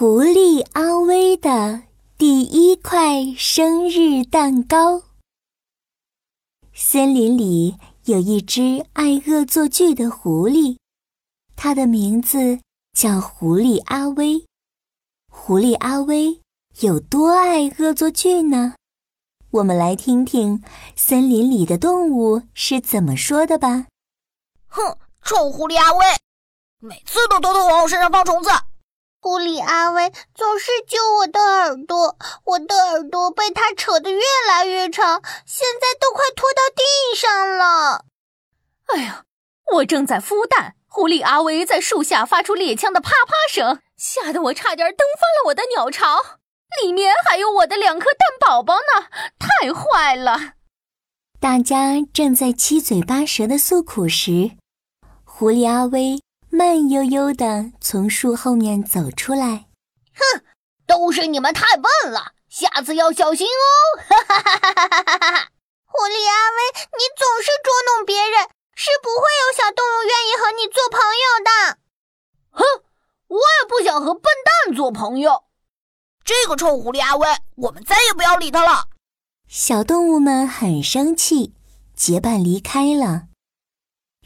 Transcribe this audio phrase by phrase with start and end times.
[0.00, 1.82] 狐狸阿威的
[2.16, 5.02] 第一块生日蛋糕。
[6.72, 7.76] 森林里
[8.06, 10.78] 有一只爱恶作剧的狐狸，
[11.54, 12.60] 它的名字
[12.94, 14.46] 叫狐狸阿威。
[15.30, 16.40] 狐狸阿威
[16.80, 18.76] 有多爱恶作剧呢？
[19.50, 20.62] 我们来听听
[20.96, 23.88] 森林里的动物是怎么说的吧。
[24.66, 26.06] 哼，臭狐狸阿威，
[26.78, 28.48] 每次都偷偷往我身上放虫子。
[29.22, 38.06] 狐狸阿威总是揪我的耳朵，我的耳朵被他扯得越来越长，现在都快拖到地上了。
[38.86, 39.24] 哎呀，
[39.74, 46.38] 我正在孵蛋，狐狸阿威在树下发出猎枪的啪啪声，吓得我差点蹬翻了我的鸟巢，
[46.82, 50.54] 里面还有我的两颗蛋宝宝呢，太坏了！
[51.38, 54.52] 大家正在七嘴八舌的诉苦时，
[55.24, 56.22] 狐狸阿威。
[56.50, 59.66] 慢悠悠地从树后面走出来，
[60.14, 60.42] 哼，
[60.84, 64.02] 都是你们太笨了，下次要小心哦！
[64.08, 65.48] 哈哈哈哈哈哈哈！
[65.86, 66.58] 狐狸阿威，
[66.98, 71.78] 你总是捉弄别人，是不会有小动物愿意和你做朋友的。
[72.50, 72.64] 哼，
[73.28, 75.44] 我也不想和笨蛋做朋友。
[76.24, 78.88] 这个臭狐狸阿威，我们再也不要理他了。
[79.48, 81.54] 小动物们很生气，
[81.94, 83.29] 结伴离开了。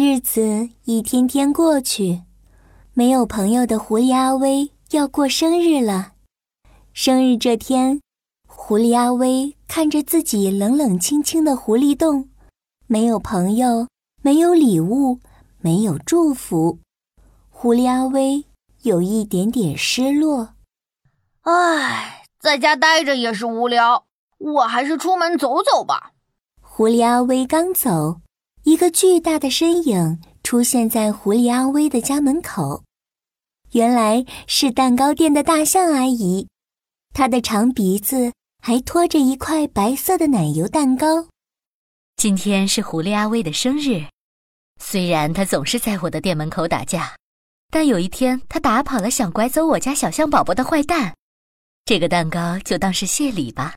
[0.00, 2.22] 日子一天天过去，
[2.94, 6.12] 没有朋友的狐狸阿威要过生日了。
[6.92, 8.00] 生日这天，
[8.46, 12.28] 狐狸阿威看着自己冷冷清清的狐狸洞，
[12.86, 13.88] 没有朋友，
[14.22, 15.18] 没有礼物，
[15.58, 16.78] 没有祝福，
[17.50, 18.44] 狐狸阿威
[18.82, 20.50] 有一点点失落。
[21.40, 24.04] 唉，在家待着也是无聊，
[24.38, 26.12] 我还是出门走走吧。
[26.60, 28.20] 狐狸阿威刚走。
[28.68, 32.84] 一个巨大的身影出现在狐狸阿威的家门口，
[33.72, 36.46] 原来是蛋糕店的大象阿姨，
[37.14, 38.30] 她的长鼻子
[38.62, 41.28] 还拖着一块白色的奶油蛋糕。
[42.18, 44.04] 今天是狐狸阿威的生日，
[44.78, 47.16] 虽然他总是在我的店门口打架，
[47.70, 51.14] 但有一天他打跑了想拐走我家小象宝宝的坏蛋，
[51.86, 53.74] 这个蛋糕就当是谢礼吧，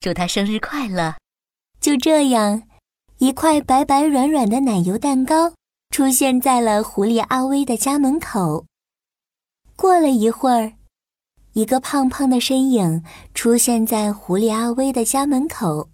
[0.00, 1.14] 祝他生日快乐。
[1.80, 2.64] 就这样。
[3.22, 5.52] 一块白白软软的奶油蛋糕
[5.90, 8.64] 出现在了狐狸阿威的家门口。
[9.76, 10.72] 过了一会儿，
[11.52, 15.88] 一个胖胖的身影出现在狐狸阿威的家门口。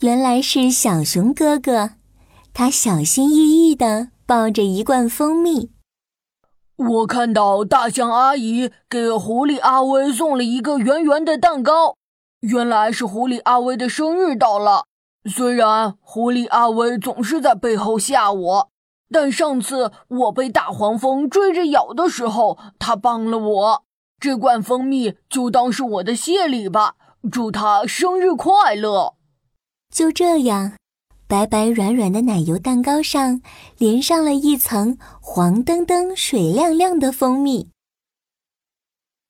[0.00, 1.92] 原来是小熊哥哥，
[2.52, 3.36] 他小心翼
[3.70, 5.70] 翼地抱着一罐蜂蜜。
[6.76, 11.96] 我看到大象阿姨给狐狸阿威送了一个圆圆的蛋糕，
[12.40, 14.84] 原来是狐狸阿威的生日到了。
[15.26, 18.70] 虽然狐狸阿威总是在背后吓我，
[19.10, 23.84] 但上次我被大黄蜂追着咬的时候，他帮了我。
[24.20, 26.96] 这罐蜂蜜就当是我的谢礼吧，
[27.30, 29.14] 祝他生日快乐。
[29.90, 30.72] 就这样，
[31.26, 33.40] 白白软软的奶油蛋糕上
[33.78, 37.68] 连上了一层黄澄澄、水亮亮的蜂蜜。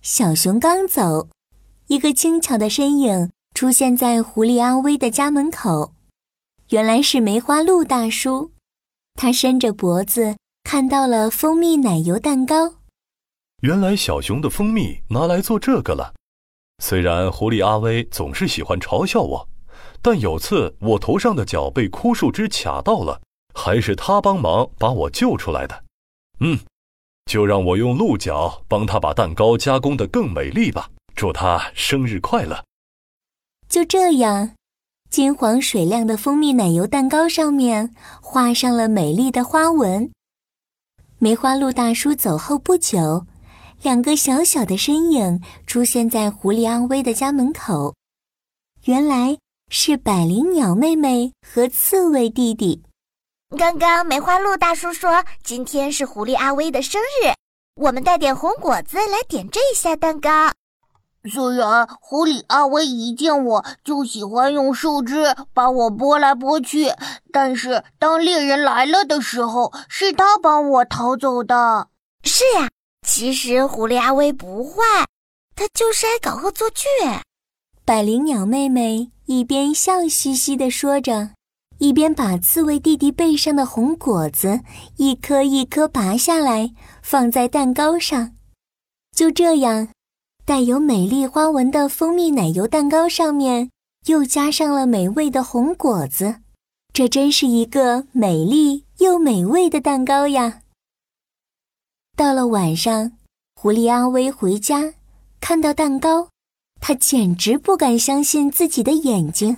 [0.00, 1.28] 小熊刚走，
[1.88, 3.30] 一个轻巧的身影。
[3.54, 5.94] 出现在狐狸阿威的家门口，
[6.70, 8.52] 原来是梅花鹿大叔。
[9.14, 12.74] 他伸着脖子看到了蜂蜜奶油蛋糕。
[13.60, 16.14] 原来小熊的蜂蜜拿来做这个了。
[16.82, 19.48] 虽然狐狸阿威总是喜欢嘲笑我，
[20.00, 23.20] 但有次我头上的角被枯树枝卡到了，
[23.54, 25.84] 还是他帮忙把我救出来的。
[26.40, 26.58] 嗯，
[27.26, 30.90] 就让我用鹿角帮他把蛋糕加工的更美丽吧。
[31.14, 32.64] 祝他生日快乐！
[33.72, 34.50] 就这样，
[35.08, 40.12] 金黄水亮的蜂蜜奶油蛋糕上面画上了美丽的花纹。
[41.18, 43.24] 梅花鹿大叔走后不久，
[43.80, 47.94] 两个小小的身影出现在狐狸阿威的家门口。
[48.84, 49.38] 原来
[49.70, 52.82] 是百灵鸟妹妹和刺猬弟弟。
[53.56, 57.32] 刚刚梅花鹿大叔说今天是狐狸阿威的生日，
[57.76, 60.52] 我们带点红果子来点缀一下蛋糕。
[61.30, 66.92] 虽然狐狸阿威一见我就喜欢用树枝把我拨来拨去，
[67.32, 71.88] 但是当猎人来了的时候，是他帮我逃走的。
[72.24, 72.68] 是呀，
[73.06, 74.82] 其实狐狸阿威不坏，
[75.54, 76.86] 他就是爱搞恶作剧。
[77.84, 81.30] 百灵鸟妹妹一边笑嘻嘻地说着，
[81.78, 84.60] 一边把刺猬弟弟背上的红果子
[84.96, 88.32] 一颗一颗拔下来，放在蛋糕上。
[89.14, 89.88] 就这样。
[90.52, 93.70] 带有美丽花纹的蜂蜜奶油蛋糕上面
[94.04, 96.42] 又加上了美味的红果子，
[96.92, 100.60] 这真是一个美丽又美味的蛋糕呀！
[102.14, 103.12] 到了晚上，
[103.54, 104.92] 狐狸阿威回家，
[105.40, 106.28] 看到蛋糕，
[106.82, 109.56] 他简直不敢相信自己的眼睛。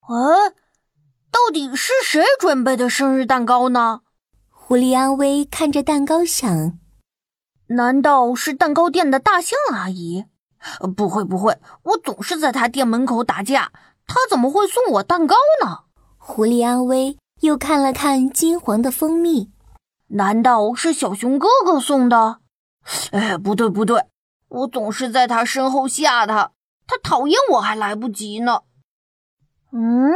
[0.00, 0.50] 哎，
[1.32, 4.02] 到底是谁准备的生日蛋糕呢？
[4.50, 6.78] 狐狸阿威看着蛋糕想：
[7.68, 10.26] 难道是蛋糕店的大象阿姨？
[10.96, 13.72] 不会不会，我总是在她店门口打架，
[14.06, 15.84] 她怎么会送我蛋糕呢？
[16.16, 19.50] 狐狸阿威又看了看金黄的蜂蜜，
[20.08, 22.40] 难道是小熊哥哥送的？
[23.12, 24.04] 哎，不对不对，
[24.48, 26.52] 我总是在他身后吓他，
[26.86, 28.62] 他讨厌我还来不及呢。
[29.72, 30.12] 嗯，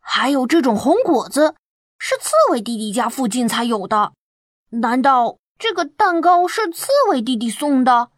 [0.00, 1.54] 还有这种红果子，
[1.98, 4.12] 是刺猬弟弟家附近才有的。
[4.70, 8.10] 难道这个蛋糕是刺猬弟弟送的？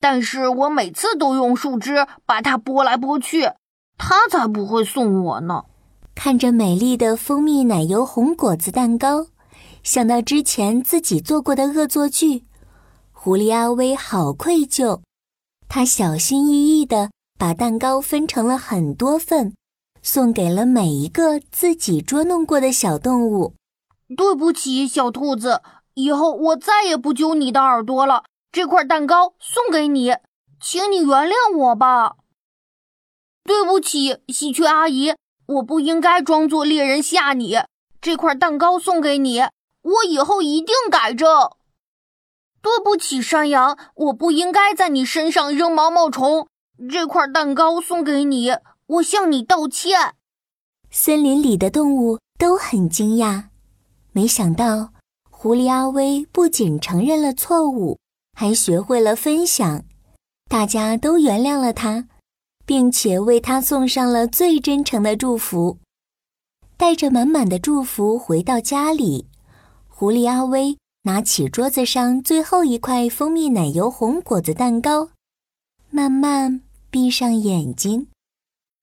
[0.00, 3.52] 但是我每次都用树枝把它拨来拨去，
[3.96, 5.64] 他才不会送我呢。
[6.14, 9.26] 看着美丽的蜂蜜奶油红果子蛋糕，
[9.82, 12.44] 想到之前自己做过的恶作剧。
[13.12, 15.00] 狐狸阿威好愧疚，
[15.68, 19.54] 他小心翼翼地把蛋糕分成了很多份，
[20.00, 23.54] 送给了每一个自己捉弄过的小动物。
[24.16, 25.60] 对不起，小兔子，
[25.98, 28.22] 以后我再也不揪你的耳朵了。
[28.52, 30.14] 这块蛋糕送给你，
[30.60, 32.14] 请你原谅我吧。
[33.42, 35.12] 对不起，喜鹊阿姨，
[35.46, 37.58] 我不应该装作猎人吓你。
[38.00, 39.40] 这块蛋糕送给你，
[39.82, 41.28] 我以后一定改正。
[42.62, 46.46] 对不起，山羊，我不应该在你身上扔毛毛虫。
[46.88, 48.52] 这块蛋糕送给你，
[48.86, 50.14] 我向你道歉。
[50.92, 53.46] 森林里的动物都很惊讶，
[54.12, 54.92] 没想到
[55.40, 57.96] 狐狸阿威不仅承认了错误，
[58.36, 59.84] 还学会了分享。
[60.50, 62.08] 大家都原谅了他，
[62.66, 65.78] 并且为他送上了最真诚的祝福。
[66.76, 69.28] 带着满满的祝福回到家里，
[69.86, 70.76] 狐狸阿威。
[71.02, 75.10] 拿起桌子上最后一块蜂蜜奶油红果子蛋糕，
[75.88, 78.08] 慢慢闭上眼睛。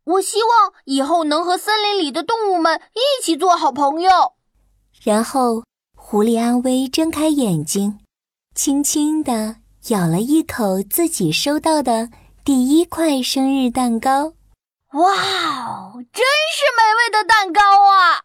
[0.05, 4.09] 我希望以后能和森林里的动物们一起做好朋友。
[5.03, 5.65] 然后，
[6.07, 7.97] 狐狸阿威睁开眼睛，
[8.53, 9.55] 轻轻地
[9.87, 12.09] 咬了一口自己收到的
[12.43, 14.33] 第一块生日蛋糕。
[14.93, 15.01] 哇
[15.65, 16.23] 哦，真
[16.53, 17.59] 是美味的蛋糕
[17.89, 18.21] 啊！